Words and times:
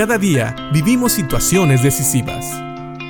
Cada 0.00 0.16
día 0.16 0.56
vivimos 0.72 1.12
situaciones 1.12 1.82
decisivas. 1.82 2.46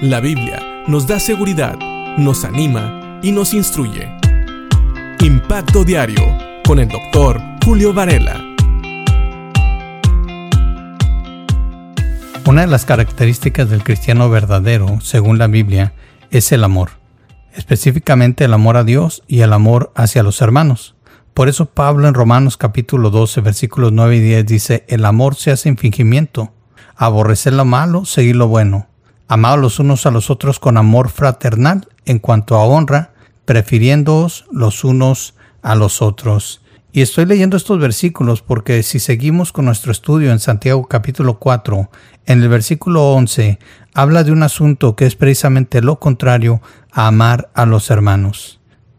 La 0.00 0.20
Biblia 0.20 0.84
nos 0.86 1.06
da 1.06 1.20
seguridad, 1.20 1.78
nos 2.16 2.46
anima 2.46 3.20
y 3.22 3.30
nos 3.30 3.52
instruye. 3.52 4.10
Impacto 5.20 5.84
Diario 5.84 6.22
con 6.66 6.78
el 6.78 6.88
doctor 6.88 7.42
Julio 7.62 7.92
Varela. 7.92 8.42
Una 12.46 12.62
de 12.62 12.68
las 12.68 12.86
características 12.86 13.68
del 13.68 13.84
cristiano 13.84 14.30
verdadero, 14.30 14.98
según 15.02 15.36
la 15.36 15.46
Biblia, 15.46 15.92
es 16.30 16.52
el 16.52 16.64
amor, 16.64 16.92
específicamente 17.52 18.44
el 18.44 18.54
amor 18.54 18.78
a 18.78 18.84
Dios 18.84 19.22
y 19.26 19.40
el 19.40 19.52
amor 19.52 19.92
hacia 19.94 20.22
los 20.22 20.40
hermanos. 20.40 20.94
Por 21.34 21.50
eso 21.50 21.66
Pablo 21.66 22.08
en 22.08 22.14
Romanos 22.14 22.56
capítulo 22.56 23.10
12 23.10 23.42
versículos 23.42 23.92
9 23.92 24.16
y 24.16 24.20
10 24.20 24.46
dice, 24.46 24.84
el 24.88 25.04
amor 25.04 25.34
se 25.34 25.50
hace 25.50 25.68
en 25.68 25.76
fingimiento, 25.76 26.54
aborrecer 26.98 27.54
lo 27.54 27.64
malo, 27.64 28.04
seguir 28.04 28.36
lo 28.36 28.48
bueno, 28.48 28.88
amad 29.28 29.58
los 29.58 29.78
unos 29.78 30.04
a 30.04 30.10
los 30.10 30.28
otros 30.28 30.60
con 30.60 30.76
amor 30.76 31.08
fraternal 31.08 31.88
en 32.04 32.18
cuanto 32.18 32.56
a 32.56 32.64
honra, 32.64 33.12
prefiriéndoos 33.46 34.44
los 34.52 34.84
unos 34.84 35.34
a 35.62 35.74
los 35.74 36.02
otros. 36.02 36.60
Y 36.92 37.00
estoy 37.00 37.24
leyendo 37.24 37.56
estos 37.56 37.78
versículos 37.78 38.42
porque 38.42 38.82
si 38.82 38.98
seguimos 38.98 39.52
con 39.52 39.64
nuestro 39.64 39.92
estudio 39.92 40.32
en 40.32 40.40
Santiago 40.40 40.86
capítulo 40.86 41.38
4, 41.38 41.90
en 42.26 42.42
el 42.42 42.48
versículo 42.48 43.12
11, 43.14 43.58
habla 43.94 44.24
de 44.24 44.32
un 44.32 44.42
asunto 44.42 44.96
que 44.96 45.06
es 45.06 45.16
precisamente 45.16 45.80
lo 45.80 45.98
contrario 45.98 46.60
a 46.92 47.06
amar 47.06 47.48
a 47.54 47.64
los 47.64 47.90
hermanos 47.90 48.58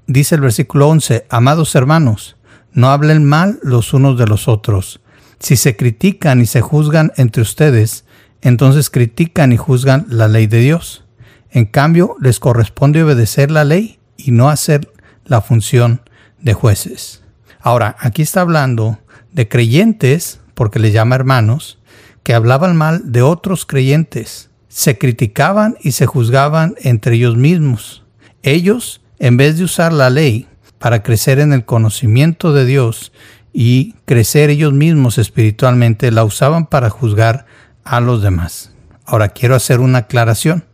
dice 0.09 0.33
el 0.33 0.41
versículo 0.41 0.89
11, 0.89 1.27
amados 1.29 1.75
hermanos, 1.75 2.35
no 2.73 2.89
hablen 2.89 3.23
mal 3.23 3.59
los 3.61 3.93
unos 3.93 4.17
de 4.17 4.25
los 4.25 4.47
otros. 4.47 5.01
Si 5.39 5.55
se 5.55 5.75
critican 5.75 6.41
y 6.41 6.45
se 6.45 6.61
juzgan 6.61 7.11
entre 7.15 7.41
ustedes, 7.41 8.05
entonces 8.41 8.89
critican 8.89 9.51
y 9.51 9.57
juzgan 9.57 10.05
la 10.09 10.27
ley 10.27 10.47
de 10.47 10.59
Dios. 10.59 11.05
En 11.51 11.65
cambio, 11.65 12.15
les 12.21 12.39
corresponde 12.39 13.03
obedecer 13.03 13.49
la 13.51 13.63
ley 13.63 13.99
y 14.17 14.31
no 14.31 14.49
hacer 14.49 14.91
la 15.25 15.41
función 15.41 16.01
de 16.41 16.53
jueces. 16.53 17.23
Ahora, 17.59 17.95
aquí 17.99 18.21
está 18.21 18.41
hablando 18.41 18.99
de 19.31 19.47
creyentes, 19.47 20.39
porque 20.53 20.79
le 20.79 20.91
llama 20.91 21.15
hermanos, 21.15 21.79
que 22.23 22.33
hablaban 22.33 22.75
mal 22.75 23.11
de 23.11 23.21
otros 23.21 23.65
creyentes, 23.65 24.49
se 24.67 24.97
criticaban 24.97 25.77
y 25.81 25.93
se 25.93 26.05
juzgaban 26.05 26.75
entre 26.81 27.15
ellos 27.15 27.37
mismos. 27.37 28.03
Ellos 28.43 29.01
en 29.19 29.37
vez 29.37 29.57
de 29.57 29.63
usar 29.63 29.91
la 29.91 30.09
ley 30.09 30.47
para 30.77 31.03
crecer 31.03 31.39
en 31.39 31.53
el 31.53 31.65
conocimiento 31.65 32.53
de 32.53 32.65
Dios 32.65 33.11
y 33.53 33.93
crecer 34.05 34.49
ellos 34.49 34.73
mismos 34.73 35.17
espiritualmente, 35.17 36.11
la 36.11 36.23
usaban 36.23 36.67
para 36.67 36.89
juzgar 36.89 37.45
a 37.83 37.99
los 37.99 38.21
demás. 38.21 38.71
Ahora 39.05 39.29
quiero 39.29 39.55
hacer 39.55 39.79
una 39.79 39.99
aclaración. 39.99 40.65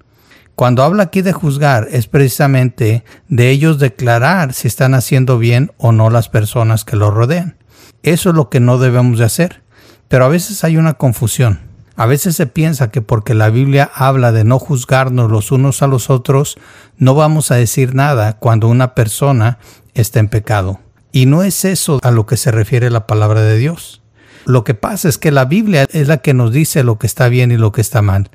Cuando 0.56 0.84
habla 0.84 1.04
aquí 1.04 1.22
de 1.22 1.34
juzgar 1.34 1.88
es 1.92 2.08
precisamente 2.08 3.04
de 3.28 3.50
ellos 3.50 3.80
declarar 3.80 4.54
si 4.54 4.68
están 4.68 4.94
haciendo 4.94 5.38
bien 5.38 5.72
o 5.78 5.92
no 5.92 6.10
las 6.10 6.30
personas 6.30 6.86
que 6.86 6.96
los 6.96 7.14
rodean. 7.14 7.58
Eso 8.04 8.30
es 8.30 8.36
lo 8.36 8.50
que 8.50 8.60
no 8.60 8.78
debemos 8.78 9.20
de 9.20 9.26
hacer. 9.26 9.64
Pero 10.08 10.26
a 10.26 10.30
veces 10.30 10.64
hay 10.64 10.78
una 10.78 10.94
confusión. 10.94 11.60
A 11.98 12.06
veces 12.06 12.36
se 12.36 12.46
piensa 12.46 12.92
que 12.92 13.02
porque 13.02 13.34
la 13.34 13.50
Biblia 13.50 13.90
habla 13.94 14.32
de 14.32 14.44
no 14.44 14.60
juzgarnos 14.60 15.32
los 15.32 15.52
unos 15.52 15.82
a 15.82 15.88
los 15.88 16.10
otros, 16.10 16.58
no 16.98 17.16
vamos 17.16 17.52
a 17.52 17.56
decir 17.56 17.96
nada 17.96 18.38
cuando 18.38 18.68
una 18.68 18.96
persona 18.96 19.60
está 19.94 20.20
en 20.20 20.28
pecado. 20.28 20.80
Y 21.16 21.28
no 21.28 21.44
es 21.44 21.64
eso 21.64 22.00
a 22.04 22.12
lo 22.12 22.26
que 22.26 22.36
se 22.36 22.52
refiere 22.52 22.90
la 22.90 23.08
palabra 23.08 23.40
de 23.40 23.58
Dios. 23.58 24.02
Lo 24.44 24.66
que 24.66 24.74
pasa 24.74 25.08
es 25.08 25.18
que 25.18 25.32
la 25.32 25.46
Biblia 25.46 25.88
es 25.94 26.10
la 26.10 26.18
que 26.18 26.34
nos 26.34 26.52
dice 26.52 26.84
lo 26.84 27.00
que 27.00 27.08
está 27.08 27.30
bien 27.30 27.54
y 27.54 27.58
lo 27.58 27.72
que 27.72 27.80
está 27.80 28.02
mal. 28.02 28.30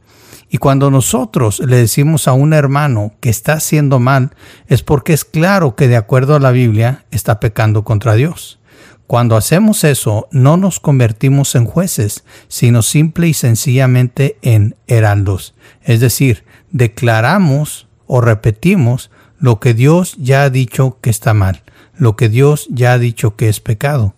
Y 0.48 0.56
cuando 0.56 0.91
nosotros 0.91 1.61
le 1.61 1.77
decimos 1.77 2.27
a 2.27 2.33
un 2.33 2.55
hermano 2.55 3.12
que 3.20 3.28
está 3.28 3.53
haciendo 3.53 4.01
mal, 4.01 4.31
es 4.67 4.83
porque 4.83 5.12
es 5.12 5.27
claro 5.27 5.77
que 5.77 5.89
de 5.89 5.97
acuerdo 5.98 6.35
a 6.35 6.41
la 6.41 6.52
Biblia 6.52 7.05
está 7.11 7.39
pecando 7.39 7.85
contra 7.85 8.14
Dios. 8.14 8.61
Cuando 9.07 9.36
hacemos 9.36 9.85
eso, 9.85 10.27
no 10.30 10.57
nos 10.57 10.80
convertimos 10.80 11.55
en 11.57 11.67
jueces, 11.67 12.24
sino 12.48 12.80
simple 12.80 13.29
y 13.29 13.35
sencillamente 13.35 14.39
en 14.41 14.74
heraldos. 14.86 15.55
Es 15.83 16.01
decir, 16.01 16.45
declaramos 16.70 17.89
o 18.07 18.23
repetimos 18.23 19.11
lo 19.39 19.61
que 19.61 19.74
Dios 19.74 20.17
ya 20.18 20.45
ha 20.45 20.51
dicho 20.51 20.97
que 21.02 21.11
está 21.11 21.35
mal, 21.35 21.62
lo 22.00 22.16
que 22.16 22.30
Dios 22.30 22.66
ya 22.70 22.94
ha 22.94 22.98
dicho 22.98 23.36
que 23.36 23.48
es 23.48 23.61
pecado. 23.61 24.14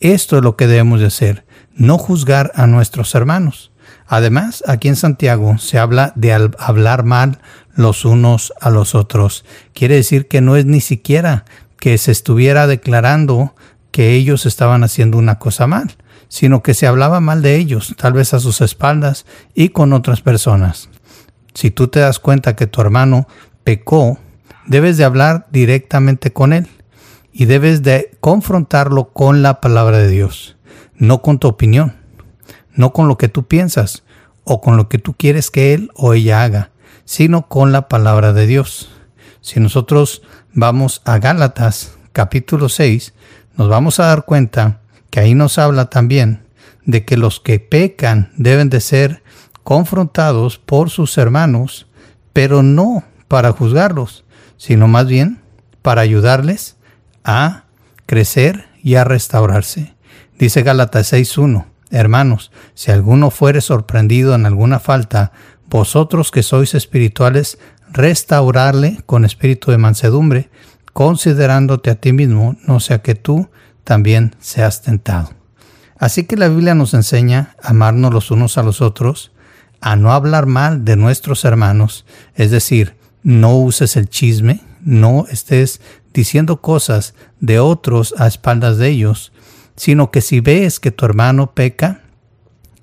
Esto 0.00 0.36
es 0.36 0.44
lo 0.44 0.54
que 0.54 0.66
debemos 0.66 1.00
de 1.00 1.06
hacer, 1.06 1.44
no 1.74 1.96
juzgar 1.96 2.52
a 2.54 2.66
nuestros 2.66 3.14
hermanos. 3.14 3.72
Además, 4.06 4.62
aquí 4.66 4.88
en 4.88 4.96
Santiago 4.96 5.56
se 5.56 5.78
habla 5.78 6.12
de 6.14 6.34
hablar 6.58 7.04
mal 7.04 7.40
los 7.74 8.04
unos 8.04 8.52
a 8.60 8.68
los 8.68 8.94
otros. 8.94 9.46
Quiere 9.72 9.94
decir 9.94 10.28
que 10.28 10.42
no 10.42 10.56
es 10.56 10.66
ni 10.66 10.82
siquiera 10.82 11.46
que 11.78 11.96
se 11.96 12.12
estuviera 12.12 12.66
declarando 12.66 13.54
que 13.92 14.12
ellos 14.12 14.44
estaban 14.44 14.84
haciendo 14.84 15.16
una 15.16 15.38
cosa 15.38 15.66
mal, 15.66 15.96
sino 16.28 16.62
que 16.62 16.74
se 16.74 16.86
hablaba 16.86 17.20
mal 17.20 17.40
de 17.40 17.56
ellos, 17.56 17.94
tal 17.96 18.12
vez 18.12 18.34
a 18.34 18.40
sus 18.40 18.60
espaldas 18.60 19.24
y 19.54 19.70
con 19.70 19.94
otras 19.94 20.20
personas. 20.20 20.90
Si 21.54 21.70
tú 21.70 21.88
te 21.88 22.00
das 22.00 22.18
cuenta 22.18 22.56
que 22.56 22.66
tu 22.66 22.82
hermano 22.82 23.26
pecó, 23.64 24.18
debes 24.66 24.98
de 24.98 25.04
hablar 25.04 25.46
directamente 25.50 26.30
con 26.30 26.52
él 26.52 26.68
y 27.32 27.46
debes 27.46 27.82
de 27.82 28.16
confrontarlo 28.20 29.12
con 29.12 29.42
la 29.42 29.60
palabra 29.60 29.98
de 29.98 30.08
Dios, 30.08 30.56
no 30.94 31.22
con 31.22 31.38
tu 31.38 31.48
opinión, 31.48 31.96
no 32.74 32.92
con 32.92 33.08
lo 33.08 33.16
que 33.16 33.28
tú 33.28 33.44
piensas 33.44 34.04
o 34.44 34.60
con 34.60 34.76
lo 34.76 34.88
que 34.88 34.98
tú 34.98 35.14
quieres 35.14 35.50
que 35.50 35.74
él 35.74 35.90
o 35.94 36.12
ella 36.14 36.42
haga, 36.42 36.70
sino 37.04 37.48
con 37.48 37.72
la 37.72 37.88
palabra 37.88 38.32
de 38.32 38.46
Dios. 38.46 38.90
Si 39.40 39.60
nosotros 39.60 40.22
vamos 40.52 41.00
a 41.04 41.18
Gálatas 41.18 41.96
capítulo 42.12 42.68
6, 42.68 43.14
nos 43.56 43.68
vamos 43.68 43.98
a 43.98 44.06
dar 44.06 44.24
cuenta 44.24 44.80
que 45.10 45.20
ahí 45.20 45.34
nos 45.34 45.58
habla 45.58 45.86
también 45.86 46.42
de 46.84 47.04
que 47.04 47.16
los 47.16 47.40
que 47.40 47.60
pecan 47.60 48.32
deben 48.36 48.68
de 48.68 48.80
ser 48.80 49.22
confrontados 49.62 50.58
por 50.58 50.90
sus 50.90 51.16
hermanos, 51.16 51.86
pero 52.32 52.62
no 52.62 53.04
para 53.28 53.52
juzgarlos, 53.52 54.24
sino 54.56 54.88
más 54.88 55.06
bien 55.06 55.40
para 55.80 56.02
ayudarles 56.02 56.76
a 57.24 57.64
crecer 58.06 58.66
y 58.82 58.96
a 58.96 59.04
restaurarse. 59.04 59.94
Dice 60.38 60.62
Gálatas 60.62 61.12
6.1, 61.12 61.66
hermanos, 61.90 62.50
si 62.74 62.90
alguno 62.90 63.30
fuere 63.30 63.60
sorprendido 63.60 64.34
en 64.34 64.46
alguna 64.46 64.80
falta, 64.80 65.32
vosotros 65.68 66.30
que 66.30 66.42
sois 66.42 66.74
espirituales, 66.74 67.58
restaurarle 67.92 68.98
con 69.06 69.24
espíritu 69.24 69.70
de 69.70 69.78
mansedumbre, 69.78 70.50
considerándote 70.92 71.90
a 71.90 71.94
ti 71.94 72.12
mismo, 72.12 72.56
no 72.66 72.80
sea 72.80 73.02
que 73.02 73.14
tú 73.14 73.48
también 73.84 74.36
seas 74.40 74.82
tentado. 74.82 75.30
Así 75.98 76.24
que 76.24 76.36
la 76.36 76.48
Biblia 76.48 76.74
nos 76.74 76.94
enseña 76.94 77.54
a 77.62 77.70
amarnos 77.70 78.12
los 78.12 78.30
unos 78.30 78.58
a 78.58 78.62
los 78.62 78.80
otros, 78.80 79.32
a 79.80 79.96
no 79.96 80.12
hablar 80.12 80.46
mal 80.46 80.84
de 80.84 80.96
nuestros 80.96 81.44
hermanos, 81.44 82.04
es 82.34 82.50
decir, 82.50 82.96
no 83.22 83.56
uses 83.56 83.96
el 83.96 84.08
chisme, 84.08 84.60
no 84.80 85.26
estés 85.30 85.80
diciendo 86.12 86.60
cosas 86.60 87.14
de 87.40 87.58
otros 87.58 88.14
a 88.18 88.26
espaldas 88.26 88.78
de 88.78 88.88
ellos, 88.88 89.32
sino 89.76 90.10
que 90.10 90.20
si 90.20 90.40
ves 90.40 90.80
que 90.80 90.90
tu 90.90 91.04
hermano 91.04 91.54
peca, 91.54 92.02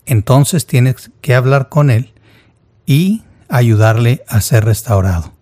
entonces 0.05 0.65
tienes 0.65 1.11
que 1.21 1.35
hablar 1.35 1.69
con 1.69 1.89
él 1.91 2.13
y 2.85 3.23
ayudarle 3.47 4.23
a 4.27 4.41
ser 4.41 4.65
restaurado. 4.65 5.33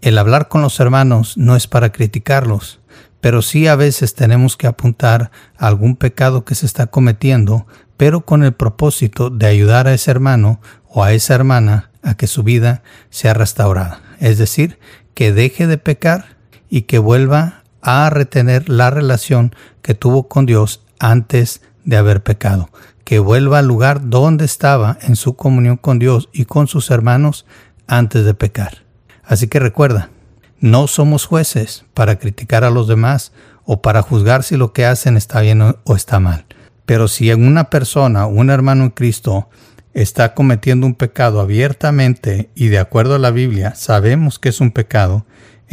El 0.00 0.18
hablar 0.18 0.48
con 0.48 0.62
los 0.62 0.80
hermanos 0.80 1.36
no 1.36 1.56
es 1.56 1.66
para 1.66 1.92
criticarlos, 1.92 2.80
pero 3.20 3.42
sí 3.42 3.66
a 3.66 3.76
veces 3.76 4.14
tenemos 4.14 4.56
que 4.56 4.66
apuntar 4.66 5.30
a 5.56 5.66
algún 5.66 5.96
pecado 5.96 6.44
que 6.44 6.54
se 6.54 6.66
está 6.66 6.88
cometiendo, 6.88 7.66
pero 7.96 8.24
con 8.26 8.42
el 8.42 8.52
propósito 8.52 9.30
de 9.30 9.46
ayudar 9.46 9.86
a 9.86 9.94
ese 9.94 10.10
hermano 10.10 10.60
o 10.88 11.04
a 11.04 11.12
esa 11.12 11.34
hermana 11.34 11.90
a 12.02 12.16
que 12.16 12.26
su 12.26 12.42
vida 12.42 12.82
sea 13.08 13.32
restaurada. 13.32 14.02
Es 14.20 14.36
decir, 14.36 14.78
que 15.14 15.32
deje 15.32 15.66
de 15.66 15.78
pecar 15.78 16.33
y 16.74 16.82
que 16.82 16.98
vuelva 16.98 17.62
a 17.82 18.10
retener 18.10 18.68
la 18.68 18.90
relación 18.90 19.54
que 19.80 19.94
tuvo 19.94 20.26
con 20.26 20.44
Dios 20.44 20.82
antes 20.98 21.62
de 21.84 21.96
haber 21.96 22.24
pecado, 22.24 22.68
que 23.04 23.20
vuelva 23.20 23.60
al 23.60 23.68
lugar 23.68 24.10
donde 24.10 24.44
estaba 24.44 24.98
en 25.02 25.14
su 25.14 25.36
comunión 25.36 25.76
con 25.76 26.00
Dios 26.00 26.28
y 26.32 26.46
con 26.46 26.66
sus 26.66 26.90
hermanos 26.90 27.46
antes 27.86 28.24
de 28.24 28.34
pecar. 28.34 28.78
Así 29.22 29.46
que 29.46 29.60
recuerda, 29.60 30.10
no 30.58 30.88
somos 30.88 31.26
jueces 31.26 31.84
para 31.94 32.18
criticar 32.18 32.64
a 32.64 32.70
los 32.70 32.88
demás 32.88 33.30
o 33.64 33.80
para 33.80 34.02
juzgar 34.02 34.42
si 34.42 34.56
lo 34.56 34.72
que 34.72 34.84
hacen 34.84 35.16
está 35.16 35.42
bien 35.42 35.62
o 35.62 35.94
está 35.94 36.18
mal. 36.18 36.44
Pero 36.86 37.06
si 37.06 37.30
en 37.30 37.46
una 37.46 37.70
persona, 37.70 38.26
un 38.26 38.50
hermano 38.50 38.82
en 38.82 38.90
Cristo, 38.90 39.48
está 39.92 40.34
cometiendo 40.34 40.88
un 40.88 40.96
pecado 40.96 41.40
abiertamente 41.40 42.50
y 42.56 42.66
de 42.66 42.80
acuerdo 42.80 43.14
a 43.14 43.20
la 43.20 43.30
Biblia 43.30 43.76
sabemos 43.76 44.40
que 44.40 44.48
es 44.48 44.60
un 44.60 44.72
pecado, 44.72 45.24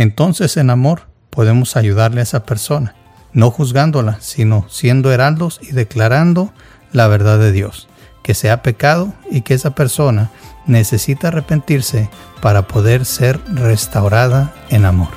entonces 0.01 0.57
en 0.57 0.69
amor 0.69 1.07
podemos 1.29 1.75
ayudarle 1.75 2.19
a 2.21 2.23
esa 2.23 2.45
persona, 2.45 2.95
no 3.33 3.51
juzgándola, 3.51 4.17
sino 4.19 4.65
siendo 4.69 5.11
heraldos 5.11 5.59
y 5.61 5.71
declarando 5.71 6.51
la 6.91 7.07
verdad 7.07 7.39
de 7.39 7.51
Dios. 7.51 7.87
que 8.23 8.35
se 8.35 8.51
ha 8.51 8.61
pecado 8.61 9.13
y 9.31 9.41
que 9.41 9.55
esa 9.55 9.71
persona 9.71 10.29
necesita 10.67 11.29
arrepentirse 11.29 12.07
para 12.39 12.67
poder 12.67 13.05
ser 13.05 13.39
restaurada 13.47 14.53
en 14.69 14.85
amor. 14.85 15.09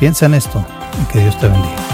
Piensa 0.00 0.26
en 0.26 0.34
esto 0.34 0.66
y 1.00 1.12
que 1.12 1.20
Dios 1.20 1.38
te 1.38 1.46
bendiga. 1.46 1.91